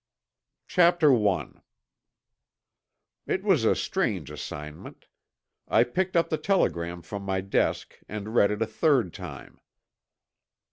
CHAPTER 0.67 1.13
I 1.15 1.61
It 3.27 3.43
was 3.43 3.63
a 3.65 3.75
strange 3.75 4.31
assignment. 4.31 5.05
I 5.67 5.83
picked 5.83 6.17
up 6.17 6.29
the 6.29 6.39
telegram 6.39 7.03
from 7.03 7.21
my 7.21 7.39
desk 7.41 7.99
and 8.09 8.33
read 8.33 8.49
it 8.49 8.63
a 8.63 8.65
third 8.65 9.13
time. 9.13 9.59